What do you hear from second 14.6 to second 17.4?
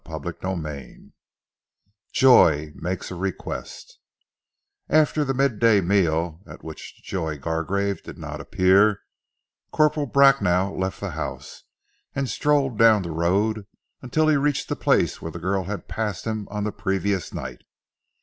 the place where the girl had passed him on the previous